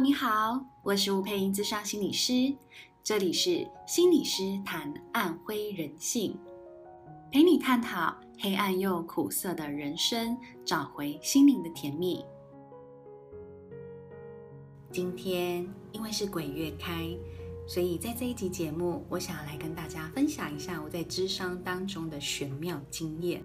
[0.00, 2.54] 你好，我是吴佩英，智商心理师，
[3.02, 6.38] 这里是心理师谈暗灰人性，
[7.32, 12.24] 陪你探讨黑暗又苦涩的人生，找回心灵的甜蜜。
[14.92, 17.08] 今天因为是鬼月开，
[17.66, 23.44] 所以在这一集节目，我想要来跟大家分享一下我在智商当中的玄妙经验。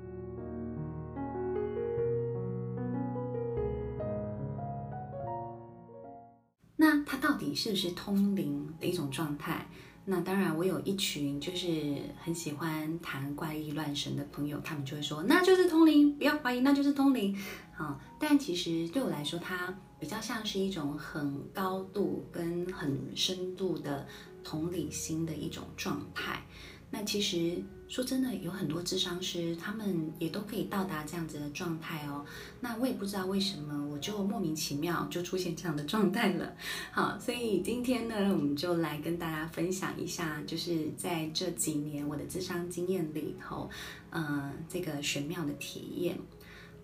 [6.83, 9.65] 那它到底是不是通灵的一种状态？
[10.03, 17.33] 那当然，我有一群就是很喜欢谈怪力乱神的朋友，他们就会说那就是通灵，不要怀疑，那就是通灵。
[17.73, 24.05] 好，但其实对我来说，它比较像是一种很高度跟很深度的
[24.43, 26.43] 同理心的一种状态。
[26.91, 32.25] 那其实说真的，有很多咨商师，他们也都可以到达这样子的状态哦。
[32.59, 36.55] 那我也不知道为什么，我就莫名其妙就出现这样的状态了。
[36.91, 43.69] 好，所以今天呢，我们就来跟大家分享一下，就是在这几年我的智商经验里头，
[44.09, 46.17] 呃，这个玄妙的体验。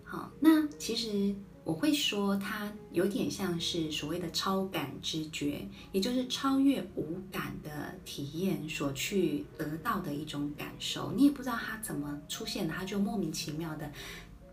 [0.04, 1.34] 好，那其实。
[1.62, 5.60] 我会说，它有点像是所谓的超感知觉，
[5.92, 11.12] 也就是超越五感的体验所去得到的一种感受。
[11.12, 13.92] 你也不知道它怎么出现的，它就莫名其妙的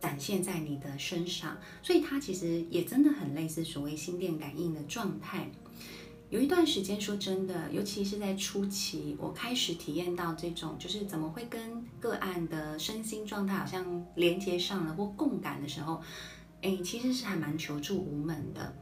[0.01, 1.57] 展现在你的身上。
[1.81, 5.49] 所以它其实也真的很类似所谓心电感应的状态。
[6.29, 16.01] 有一段时间，说真的，尤其是在初期，我开始体验到这种，就是怎么会跟个案的身心状态好像连接上了或共感的时候。
[16.61, 18.75] 哎，其实是还蛮求助无门的。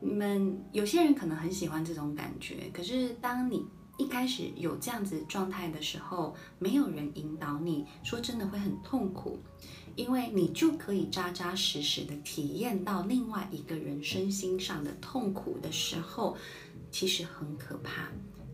[0.00, 3.64] 你们有些人可能很喜欢这种感觉，可是当你
[3.98, 9.38] 一开始有这样子状态的时候，没有人引导你，说真的会很痛苦，
[9.96, 16.34] 因为你就可以扎扎实实的体验到另外一个人身心上的痛苦的时候，
[16.90, 18.08] 其实很可怕。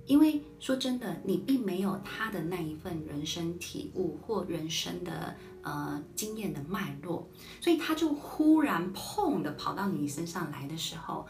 [0.07, 5.37] 因为说真的，你并没有他的那一份人生体悟或人生的
[5.67, 7.29] 呃经验的脉络，
[7.61, 11.27] 所以他就忽然砰的跑到你身上来的时候，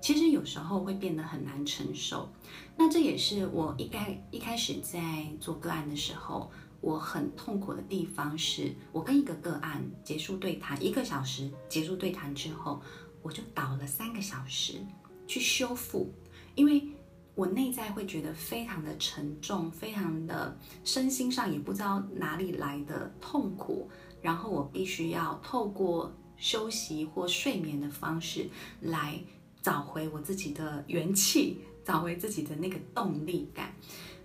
[0.00, 2.32] 其实有时候会变得很难承受。
[2.78, 6.50] 那这也是我一开一开始在做个案的时候，
[6.80, 12.80] 我很痛苦的地方是，我跟一个个案结束对谈一个小时，结束对谈之后，
[13.20, 14.80] 我就倒了三个小时
[15.26, 16.10] 去修复，
[16.54, 16.88] 因为。
[17.34, 23.90] 我内在会觉得非常的沉重，非常的身心上也不知道哪里来的痛苦，
[24.22, 28.48] 然后我必须要透过休息或睡眠的方式
[28.80, 29.20] 来
[29.60, 33.74] 找回我自己的元气，找回自己的那个动力感。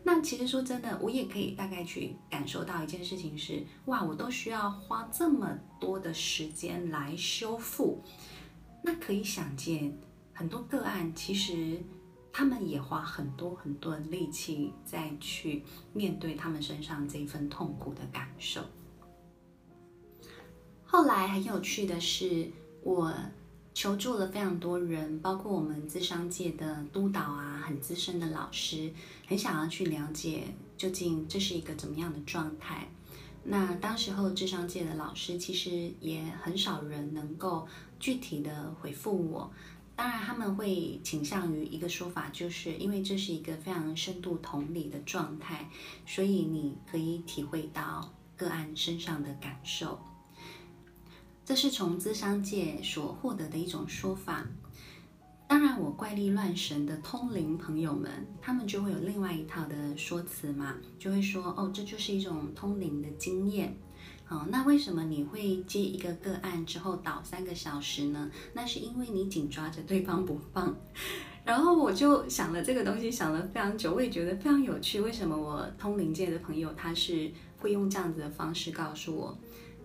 [0.03, 8.03] 那其实说真的，我也可以大概去感受到一件事情是：哇，我都需要花这么多的时间来修复，
[8.83, 9.97] 那可以想见
[10.31, 11.81] 很多个案其实。
[12.39, 15.61] 他们也花很多很多的力气再去
[15.91, 18.61] 面对他们身上这份痛苦的感受。
[20.85, 22.49] 后来很有趣的是，
[22.81, 23.13] 我
[23.73, 28.89] 求助了非常多人，包括我们智商界的督导啊，很资深的老师，
[29.27, 30.45] 很想要去了解
[30.77, 32.87] 究竟这是一个怎么样的状态。
[33.43, 37.67] 那当时候智商界的老师其实也很少人能够
[37.99, 39.51] 具体的回复我。
[39.99, 45.69] 当然，他们会倾向于一个说法，就是因为这是一个非常深度同理的状态，
[46.05, 49.99] 所以你可以体会到个案身上的感受。
[51.43, 54.47] 这是从咨商界所获得的一种说法。
[55.49, 63.75] 当然，我怪力乱神的通灵朋友们，他们就会有另外一套的说辞嘛，就会说哦，这就是一种通灵的经验。
[64.29, 68.29] 哦，那为什么你会接一个个案之后倒三个小时呢？
[68.53, 70.75] 那是因为你紧抓着对方不放。
[71.43, 75.01] 然后我就想了这个东西，想了非常久，我也觉得非常有趣。
[75.01, 79.35] 为什么我通灵界的朋友他是会用这样子的方式告诉我？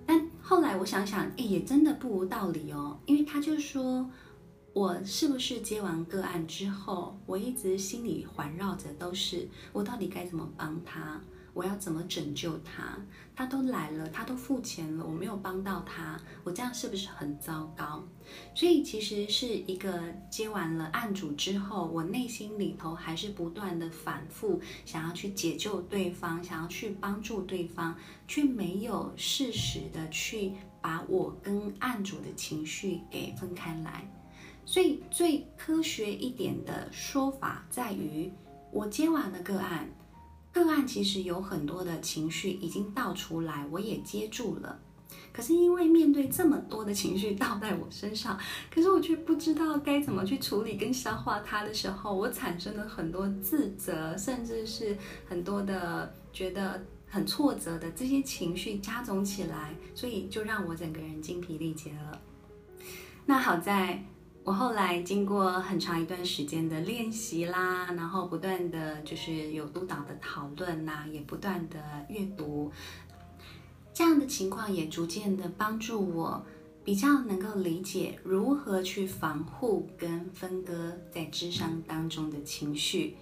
[0.04, 2.98] 但后来我想想，诶，也真的不无道理哦。
[3.06, 4.10] 因为他就说，
[4.74, 11.18] 我是不是接完个案之后，我一直心里环绕着都是我到底该怎么帮他？
[11.54, 12.98] 我要怎么拯救他？
[13.36, 18.04] 他都来了，他都付钱了，我没有帮到他，我这样是不是很糟糕？
[18.54, 27.96] 所以其实是一个接完了案主之后，我内心里头还是不断的反复想要去解救对方，想要去帮助对方，
[28.28, 34.08] 却没有适时的去把我跟案主的情绪给分开来。
[34.64, 38.32] 所以最科学一点的说法在于，
[38.72, 39.88] 我接完了个案。
[40.54, 44.78] 个案其实有很多的情绪已经倒出来，我也接住了，
[45.32, 48.38] 可是因为面对这么多的情绪倒在我身上，
[48.70, 54.96] 可是我却不知道该怎么去处理跟消化它的时候，我产生了很多自责，甚至是
[55.28, 62.20] 很多的觉得很挫折的这些情绪加总起来，所以就让我整个人精疲力竭了。
[63.26, 64.04] 那好在。
[64.44, 71.80] 我后来经过很长一段时间的练习啦，然后不断的就是有督导的讨论呐，也不断的
[72.10, 72.70] 阅读，
[73.94, 76.44] 这样的情况也逐渐的帮助我
[76.84, 83.16] 比较能够理解如何去防护跟分割在智商当中的情绪，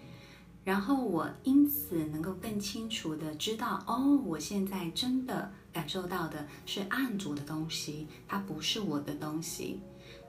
[0.65, 9.79] 然后我因此能够更清楚的知道，哦，我现在真的感受到的是案主的东西，它不是我的东西。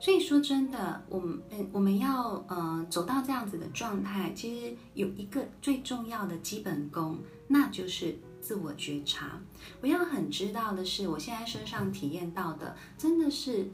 [0.00, 1.40] 所以说真的，我们
[1.72, 7.18] 我们要呃走到这样子的状态，其实有一个最重要的基本功，
[7.48, 9.40] 那就是自我觉察。
[9.80, 13.70] 我要很知道的是，我现在身上体验到的，真的是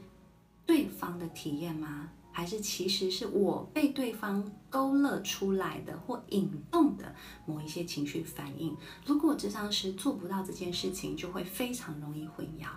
[0.65, 2.09] 对方的体验吗？
[2.33, 7.13] 还是其实是我被对方勾勒出来的或引动的
[7.45, 8.73] 某一些情绪反应？
[9.05, 12.67] 如果咨商师做不到这件事情，就会非常容易混淆。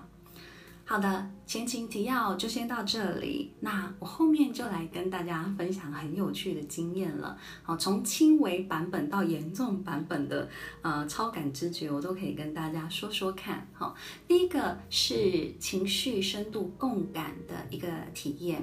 [0.86, 3.50] 好的，前情提要就先到这里。
[3.60, 7.36] 那我后面就来跟大家分享很有趣的经验了。
[7.62, 10.46] 好，从轻微版本到严重版本的
[10.82, 13.66] 呃超感知觉，我都可以跟大家说说看。
[13.72, 13.94] 好，
[14.28, 18.62] 第一个是情绪深度共感的一个体验。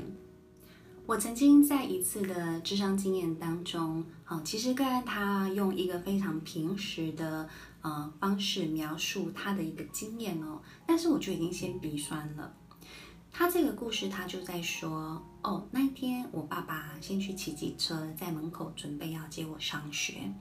[1.08, 7.50] 我曾经在一次的智商经验当中，好，其实个案他用一个非常平时的。
[7.82, 12.54] 呃，方式描述他的一个经验哦，但是我就已经先鼻酸了。
[13.32, 20.32] 他这个故事，他就在说，哦，那一天我爸爸先去骑机车，在门口准备要接我上学。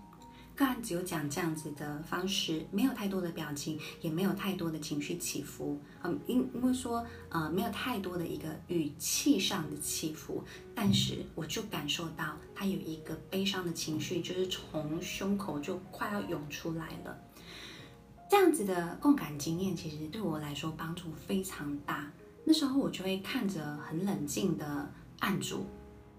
[0.57, 5.81] 个案只有讲这样子的方式，没有太多的表情，也没有太多的情绪起伏。
[6.03, 10.45] 嗯，因因为说，呃，没有太多的一个语气上的起伏，
[10.75, 17.19] 但是我就感受到他有一个悲伤的情绪，就是从胸口就快要涌出来了。
[18.31, 22.09] 这样子的共感经验，其实对我来说帮助非常大。
[22.45, 24.89] 那时候我就会看着很冷静的
[25.19, 25.67] 案主，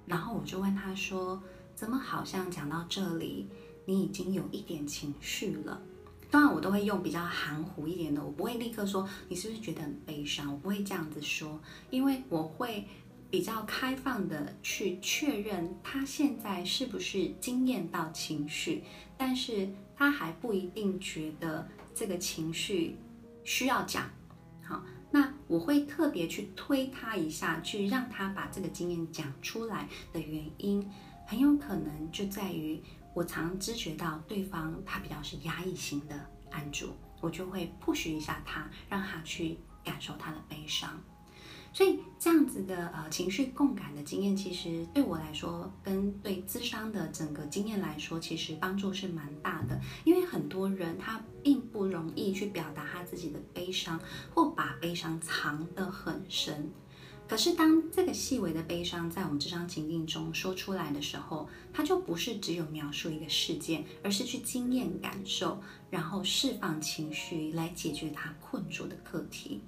[0.05, 1.41] 然后我就问他说
[1.73, 3.47] ：“怎么好像讲到这里，
[3.85, 5.81] 你已经有一点情绪了？”
[6.29, 11.57] 当然，我都会用比较含糊一点的，我不会立刻说你是不是觉得很悲伤，我不会这样子说，
[11.91, 12.85] 因为我会
[13.29, 18.83] 比较开放的去确认他现在是不是惊艳到情绪，
[19.17, 21.65] 但是他还不一定觉得。
[21.93, 22.97] 这个情绪
[23.43, 24.09] 需要讲，
[24.63, 30.89] 好，那我会特别去推他一下，去让他把这个经验讲出来的原因，
[31.25, 32.81] 很有可能就在于
[33.13, 36.15] 我常知觉到对方他比较是压抑型的
[36.51, 40.99] 案主，我就会 push 一下他，让他去感受他的悲伤。
[41.73, 49.79] 所以这样子的呃情绪共感的经验，其实对我来说，跟对咨商的整个经验来说，其实帮助是蛮大的。
[50.03, 53.97] 因为很多人他并不容易去表达他自己的悲伤，
[54.33, 56.69] 或把悲伤藏得很深。
[57.25, 65.57] 可是当这个细微的悲伤在我们咨商情境中说出来的时候，它就不是只有描述一个事件，而是去经验感受，
[65.89, 69.61] 然后释放情绪来解决他困住的课题。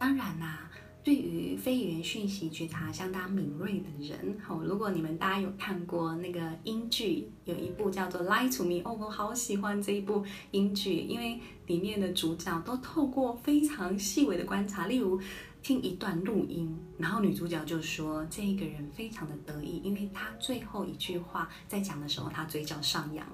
[0.00, 0.70] 当然啦、
[1.04, 15.20] 对于非语言讯息觉察相当敏锐的人，哦，如果你们大家有看过那个英剧，有一部叫做《Lie to Me》，哦，我好喜欢这一部英剧，因为里面的主角都透过非常细微的观察，例如。
[15.62, 23.26] 听一段录音，然后女主角就说：“这一个人非常的得意，因为他最后一句话在讲的时候，他嘴角上扬。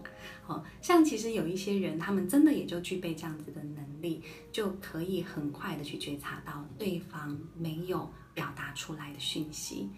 [0.48, 9.88] 哦，像其实有一些人，他们真的也就具备这样子的能力，就可以很快的去觉察到对方没有表达出来的讯息。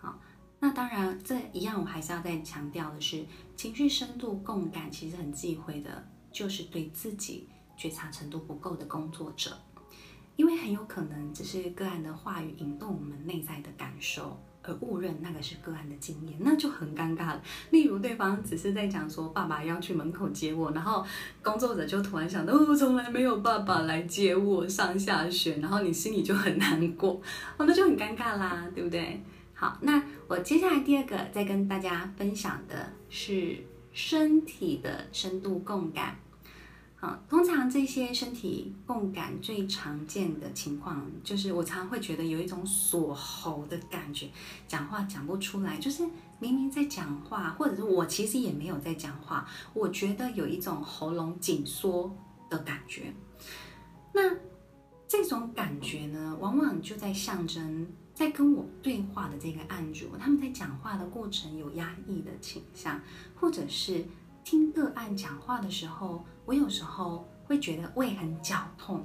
[0.00, 0.20] 好，
[0.58, 3.24] 那当然这一样，我还是要再强调的是，
[3.54, 9.56] 情绪深度共感其实很忌讳的，就是对自己觉察程度不够的工作者。”
[10.36, 17.42] 因为很有可能只是个案的话语引动我们内在的感受，而误认那个是个案的经验，那就很尴尬了。
[17.70, 21.04] 例如对方只是在讲说爸爸要去门口接我，然后
[21.42, 27.12] 工作者就突然想到，哦，从来没有爸爸来接我上下学，然后你心里就很难过，
[27.56, 29.20] 哦，那就很尴尬啦，对不对？
[29.54, 33.56] 好，那我接下来第二个再跟大家分享的是
[33.92, 36.14] 身体的深度共感。
[36.98, 44.30] 好，通常这些身体共感最常见的情况，就是我常常会觉得有一种锁喉的感觉，
[44.66, 52.10] 讲话讲不出来，就是明明在讲话，或者是我其实也没有在讲话，我觉得有一种喉咙紧缩
[52.48, 53.12] 的感觉。
[54.14, 54.34] 那
[55.06, 62.98] 这种感觉呢，往往就在象征，在跟我对话的这个案主，他们在讲话的过程有压抑的倾向，
[63.34, 64.02] 或者是
[64.46, 69.04] 听个案讲话的时候，我有时候会觉得胃很绞痛。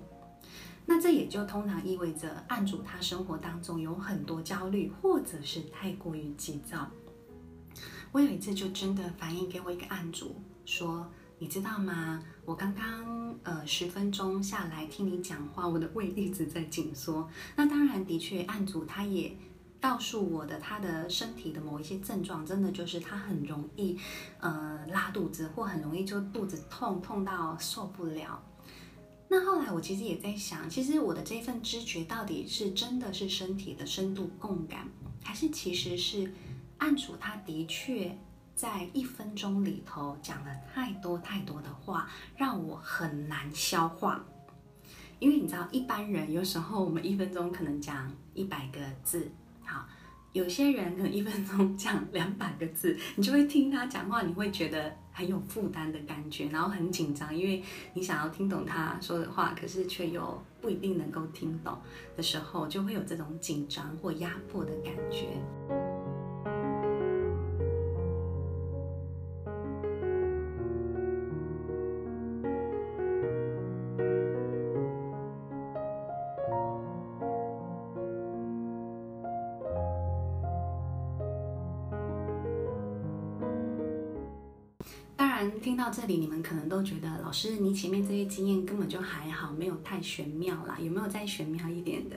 [0.85, 6.87] 那这也就通常意味着案主他生活当中有很多焦虑，或者是太过于急躁。
[8.11, 11.09] 我有一次就真的反映给我一个案主说。
[11.39, 12.23] 你知道吗？
[12.45, 17.27] 我刚刚呃十分钟下来听你讲话，我的胃一直在紧缩。
[17.55, 19.35] 那当然，的确，案主他也
[19.81, 23.97] 告诉我的，他的身体的某一些症状，真的就是他很容易
[24.39, 28.41] 呃拉肚子，或很容易就肚子痛，痛到受不了。
[29.27, 34.87] 那后来我其实也在想，其实我的这份知觉到底是真的是身体的深度共感，
[35.23, 36.31] 还是其实是
[36.77, 38.17] 案主他的确。
[38.53, 44.23] 在一分钟里头讲了太多太多的话，让我很难消化。
[45.17, 49.31] 因为你知道，一般人有时候我们一分钟可能讲一百个字，
[50.33, 57.61] 有些人可能一分钟讲两百个字， 你就会听他讲话，你会觉得很有负担的感觉，然后很紧张，因为
[57.93, 61.77] 你想要听懂他说的话，可是却又不一定能够听懂
[62.15, 65.90] 的时候，就会有这种紧张或压迫的感觉。
[85.91, 90.77] 这里，你们可能都觉得老师，你前面这些经验根本就还好，没有太玄妙啦。
[90.79, 92.15] 有没有再玄妙一点的？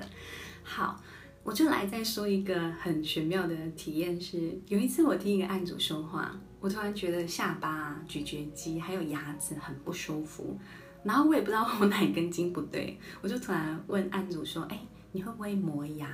[0.62, 1.00] 好，
[1.42, 10.56] 我就来再说一个很玄妙的体验是，有一次我听一个案主说话，我突然觉得下巴、咀嚼肌还有牙齿很不舒服，
[11.02, 14.80] 然后我也不知道我哪根筋不对，我就突然问案主说：“哎，
[15.12, 16.08] 你会不会磨牙？”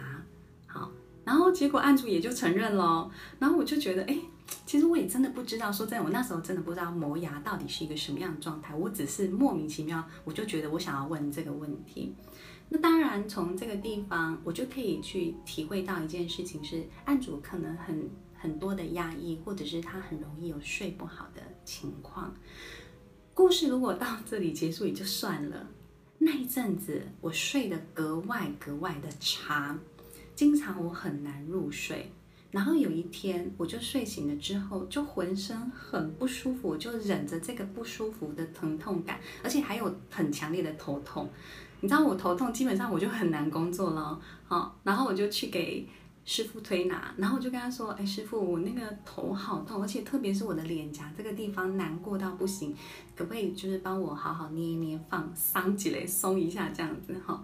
[0.67, 0.91] 好，
[1.25, 4.19] 然后结果案主也就承认了，然后我就觉得哎。
[4.67, 8.75] 其实我也真的不知道，说真的，我那时候真的不知道磨牙到底是一个什么样的状态。
[8.75, 12.15] 我只是莫名其妙，我就觉得我想要问这个问题。
[12.69, 22.33] 那当然，从这个地方我就可以去体会到一件事情是，案主可能很很多的压抑，或者是他很容易有睡不好的情况。
[23.35, 25.67] 故事如果到这里结束也就算了，
[26.19, 29.77] 那一阵子我睡得格外格外的差，
[30.37, 32.13] 经常我很难入睡。
[32.51, 41.29] 然后有一天，我就睡醒了之后，就浑身很不舒服，我就忍着这个不舒服的疼痛感，而且还有很强烈的头痛。
[41.81, 44.21] 你知道我头痛，基本上我就很难工作了。
[44.49, 45.89] 好，然后我就去给
[46.25, 52.75] 师傅推拿，然后我就跟他说：“哎，师傅，我那个头好痛，而且特别是我的脸颊这个地方难过到不行，
[53.15, 57.41] 可不可以就是帮我好好捏一捏，放松几勒，松一下这样子？”哈，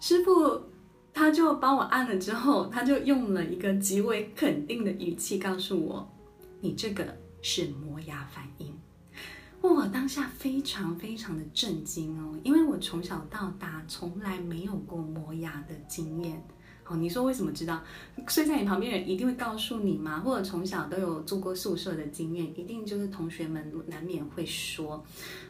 [0.00, 0.71] 师傅。
[1.14, 6.10] 他就帮我按了之后，他就用了一个极为肯定的语气告诉我
[6.60, 8.74] ：“你这个是磨牙反应。”
[9.60, 16.42] 我当下非常非常的震惊哦，因为我从小到大从来没有过磨牙的经验。
[16.82, 17.80] 好，你说为什么知道？
[18.26, 20.18] 睡在你旁边人一定会告诉你吗？
[20.18, 25.04] 或者从小都有住过宿舍的经验，一定就是同学们难免会说。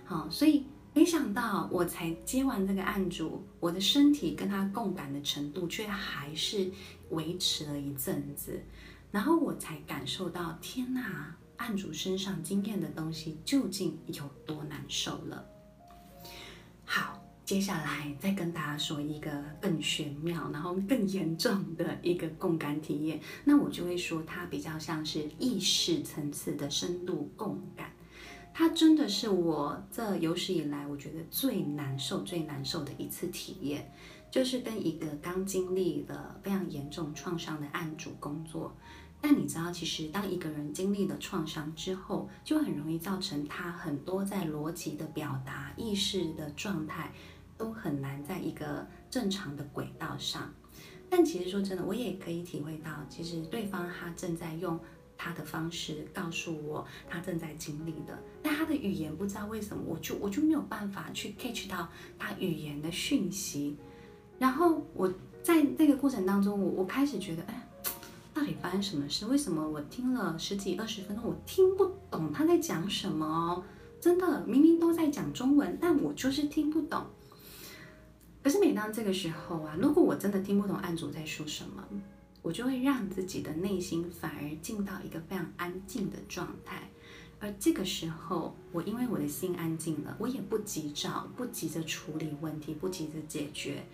[0.05, 0.65] 好，所以。
[0.95, 6.71] 没想到我才接完这个案主，我的身体跟他共感的程度却还是
[7.11, 8.63] 维持了一阵子，
[9.11, 15.43] 然后我才感受到，天哪，案主身上经验的东西究竟有多难受了。
[16.85, 19.31] 好，接下来再跟大家说一个
[19.63, 27.92] 更玄妙，然后更严重的一个共感体验，那我就会说它比较像是意识层次的深度共感。
[28.55, 33.91] 它真的是我这有史以来我觉得最难受、最难受的一次体验，
[34.31, 38.77] 就是跟一个刚经历了非常严重创伤的案主工作。
[39.23, 47.13] 但你知道，其实当一个人经历了创伤之后，就很容易造成他很多在逻辑的表达、意识的状态
[47.57, 50.53] 都很难在一个正常的轨道上。
[51.09, 54.79] 但其实说真的，我也可以体会到，其实对方他正在用。
[55.25, 61.89] 他的方式告诉我他正在经历的，但他的语言不知道为什么，我就我就没有办法去 catch 到
[62.19, 63.77] 他语言的讯息。
[64.41, 65.09] 然后我
[65.41, 67.69] 在那个过程当中，我我开始觉得，哎，
[68.35, 69.25] 到底发生什么事？
[69.27, 73.63] 为什么我听了十几二十分钟，我听不懂他在讲什么哦？
[74.01, 77.07] 真的，明明都在讲中文，但我就是听不懂。
[78.43, 81.85] 可是每当这个时候啊，如果我真的听不懂案主在说什么，
[82.43, 86.91] 我就会让自己的内心反而进到一个非常安静的状态，
[87.39, 93.85] 而这个时候，我因为我的心安静了，我也不急躁，不急着处理问题，不急着解决，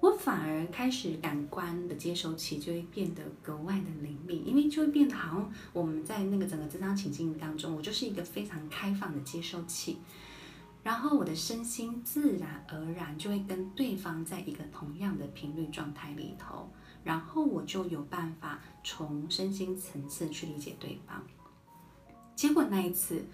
[0.00, 9.98] 我反而开始感官的接收器就会变得格外的灵敏，因为就会变得好像我们在那个整个咨商情境当中，我就是一个非常开放的接收器，
[10.86, 16.70] 然后我的身心自然而然就会跟对方在一个同样的频率状态里头，
[17.02, 21.20] 然后我就有办法从身心层次去理解对方。
[22.36, 23.24] 结果那一次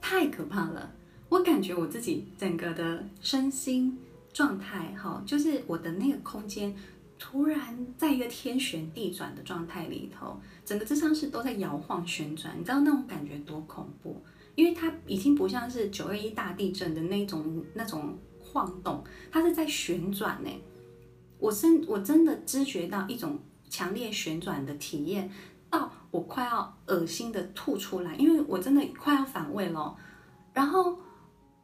[0.00, 0.90] 太可怕了，
[1.28, 3.98] 我感觉我自己整个的身心
[4.32, 6.74] 状态，哈，就是我的那个空间
[7.18, 14.24] 突然在一个天旋地转的状态里头，整个咨商室都在摇晃旋转，你知道那种感觉多恐怖？
[14.54, 20.50] 因为它已经不像是九二一大地震的那种那种晃动，它是在旋转呢。
[21.38, 25.30] 我真我真的知觉到一种强烈旋转的体验。
[25.70, 29.96] 到我快要恶心的吐出来，因为我真的快要反胃了。
[30.52, 30.98] 然后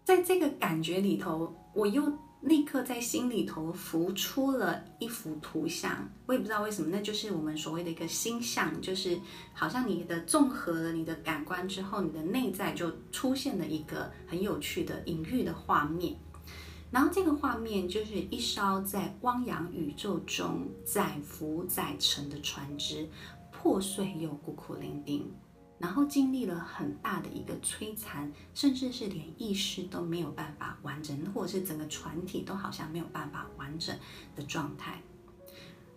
[0.03, 2.11] 在这个感觉里头，我又
[2.49, 6.11] 立刻在心里头浮出了一幅图像。
[6.27, 9.21] 我也不知道为什么，那就是我们所谓的一个心象，就是
[9.53, 16.17] 好像你的综合了你的感官之后，你的内在就出现了一个很有趣的隐喻的画面。
[16.91, 23.07] 然后这个画面就是一艘在汪洋宇宙中载浮载沉的船只。
[23.61, 25.21] 破碎又孤苦伶仃，
[25.79, 33.97] 然后经历了很大的一个摧残，甚至是连意识都没有办法完整，或者是整个船体都好像没有办法完整
[34.35, 35.01] 的状态。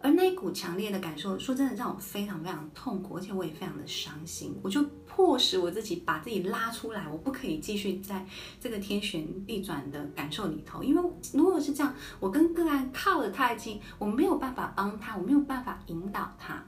[0.04, 4.56] 而那股强烈的感受，说真的，让我非常非常痛苦，而且我也非常的伤心。
[4.64, 8.26] 我就迫使我自己把自己拉出来，我不可以继续在
[8.60, 16.66] 这个天旋地转的感受里头，因为如果是这样，我跟个案靠得太近，我没有办法帮他，我没有办法引导他。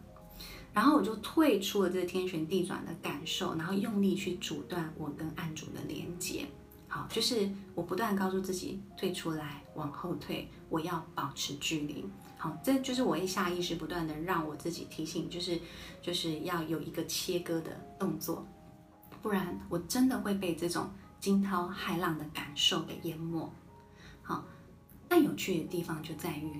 [0.74, 6.48] 然后我就退出了这个天旋地转的感受，然后用力去阻断我跟案主的连接。
[6.88, 12.06] 好，就是我不断告诉自己退出来，往后退，我要保持距离。
[12.38, 15.60] 好，这就是我一下意识不断的让我自己提醒，就是
[16.02, 18.46] 就是要有一个切割的动作，
[19.22, 23.52] 不然我真的会被这种惊涛骇浪的感受给淹没。
[24.22, 24.44] 好，
[25.08, 26.52] 但有趣的地方就在于。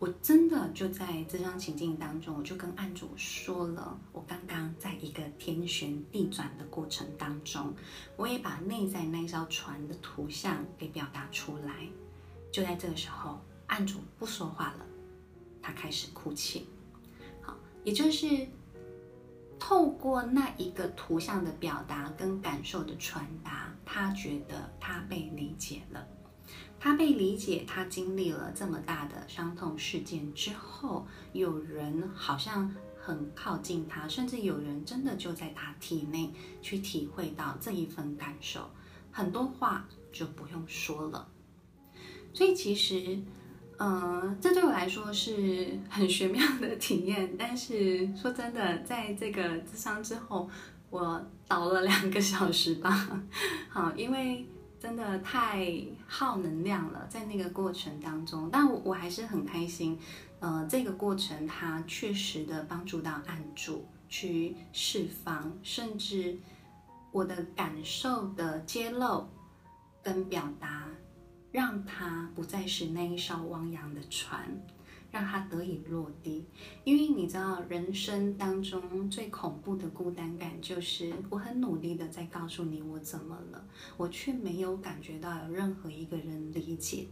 [0.00, 7.74] 我真的就在这张情境当中，我就跟案主说了，我刚刚在一个天旋地转的过程当中，
[8.16, 11.86] 我也把内在那艘船的图像给表达出来。
[12.50, 14.86] 就在这个时候，案主不说话了，
[15.60, 16.66] 他开始哭泣。
[17.42, 18.48] 好，也就是
[19.58, 26.08] 透过那一个图像的表达跟感受的传达，他觉得他被理解了。
[26.78, 36.32] 他被理解，他经历了这么大的伤痛事件之后，有人好像很靠近他，甚至有人真的就在他体内
[36.62, 38.70] 去体会到这一份感受，
[39.12, 41.28] 很多话就不用说了。
[42.32, 43.20] 所以其实，
[43.76, 47.36] 呃，这对我来说是很玄妙的体验。
[47.38, 50.48] 但是说真的，在这个咨商之后，
[50.88, 53.20] 我倒了两个小时吧，
[53.68, 54.46] 好，因为。
[54.80, 55.70] 真的太
[56.08, 59.98] 耗能量了，在那个过程当中，但我我还是很开心。
[60.40, 66.38] 呃，这个过程它确实的帮助到案主去释放，甚至
[67.12, 69.28] 我的感受的揭露
[70.02, 70.88] 跟表达，
[71.52, 74.48] 让它不再是那一艘汪洋的船。
[75.10, 76.44] 让它得以落地，
[76.84, 87.06] 因为你知道，人生当中最恐怖的孤单感，就是我很努力的在告诉你我怎么了，我却没有感觉到有任何一个人理解，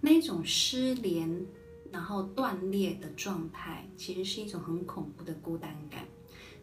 [0.00, 1.46] 那种失联
[1.92, 6.04] 然后断裂的状态，其实是一种很恐怖的孤单感。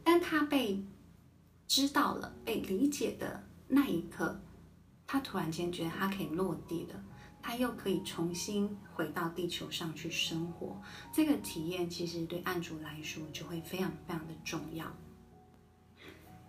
[0.03, 0.83] 但他被
[1.67, 4.39] 知道了、被理解的那一刻，
[5.05, 7.03] 他突然间觉得他可以落地了。
[7.47, 10.75] 他又可以重新回到地球上去生活，
[11.13, 14.85] 这个体验其实对案主来说就会非常非常的重要。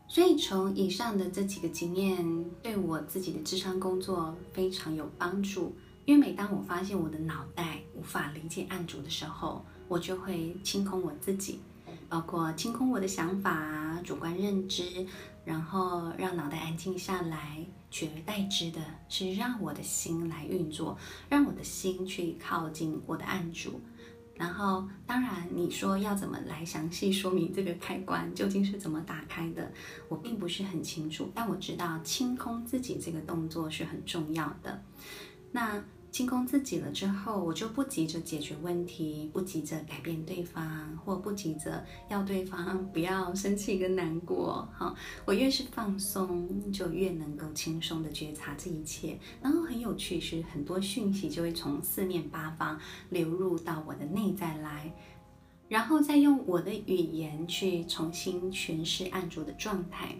[0.08, 5.72] 所以从以上的这几个经验，对我自己的智商工作非常有帮助。
[6.04, 11.60] 因为每当我发现我的脑袋无法理解案主的时候，我就会清空我自己，
[12.08, 15.06] 包括清空我的想法、主观认知，
[15.44, 17.64] 然后让脑袋安静下来。
[17.90, 20.96] 取而代之的是让我的心来运作，
[21.28, 23.80] 让我的心去靠近我的案主。
[24.34, 29.72] 然后，当然你说要怎么来详细说明这个开关究竟是怎么打开的，
[30.08, 31.28] 我并不是很清楚。
[31.34, 34.80] 但我知道清空自己这个动作是很重要的。
[35.50, 44.66] 那清空自己了之后，我就不急着解决问题，不急着改变对方，或不急着要对方不要生气跟难过。
[44.74, 49.18] 好，我越是放松，就越能够轻松的觉察这一切。
[49.42, 54.92] 然后很有趣是，很多讯息就会从四面八方流入到我的内在来，
[55.68, 60.16] 然后再用我的语言去重新诠释案主的状态。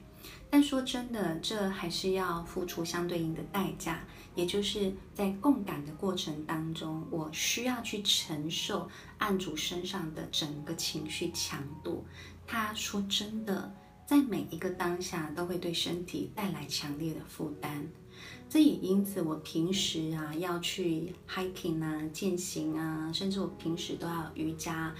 [0.51, 4.01] 但说真的，这还是要付出相对应的代价，
[4.35, 12.05] 也就是在共感的过程当中，我需要去承受案主身上的整个情绪强度。
[12.47, 13.71] 他说真的，
[14.07, 17.87] 在每一个当下都会对身体带来强烈的负担。
[18.49, 24.95] 这也因此，我平时啊要去 hiking 啊、健行啊，甚至我平时都要瑜伽。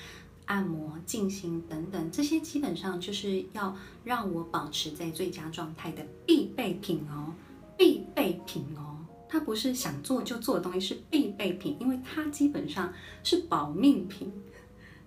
[0.49, 7.35] 按摩、静心等等，这些基本上就是要让我保持在最佳状态的必备品哦，
[7.77, 8.97] 必备品哦。
[9.29, 12.91] 它不是想做就做的东西，是必备品，因为它基本上
[13.23, 14.33] 是保命品，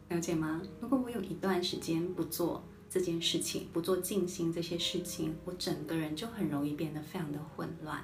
[0.10, 0.62] 了解吗？
[0.80, 8.00] 如果我有一段时间不做这件事情，不做静心这些事情，我整个人就很容易变得非常的混乱。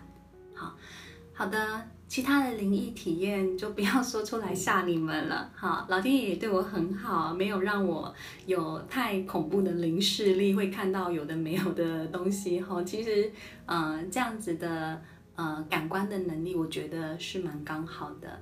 [0.56, 0.76] 好。
[1.38, 5.48] 好的，其他的灵异体验就不要说出来吓你们了。
[5.56, 8.12] 哈，老天爷也对我很好，没有让我
[8.48, 12.60] 有太恐怖的灵视力，会看到有的没有的东西。
[12.66, 13.32] 哈，其实，
[13.68, 15.00] 呃，这样子的
[15.36, 18.42] 呃感官的能力，我觉得是蛮刚好的。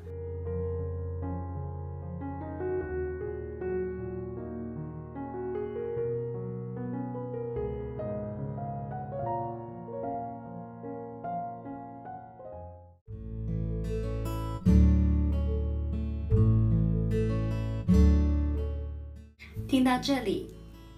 [19.95, 20.47] 到这里，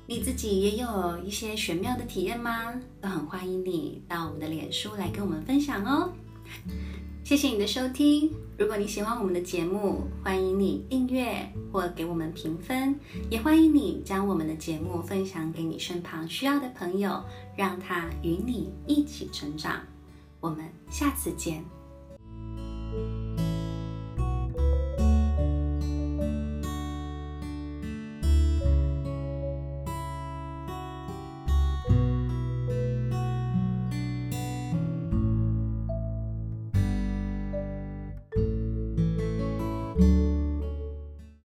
[0.07, 2.73] 你自己也有一些玄妙的体验吗？
[2.99, 6.11] 都很欢迎你到我们的脸书来跟我们分享哦。
[7.23, 17.23] 谢谢你的收听，如果你喜欢我们的节目，欢迎你订阅或给我们评分，也欢迎你将我们的节目分享给你身旁需要的朋友，
[17.55, 19.79] 让他与你一起成长。
[20.39, 21.63] 我们下次见。